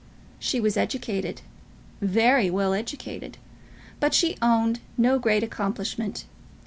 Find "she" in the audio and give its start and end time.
0.39-0.59, 4.15-4.35